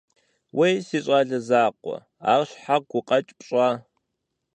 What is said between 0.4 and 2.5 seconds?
Уей, си щӀалэ закъуэ, ар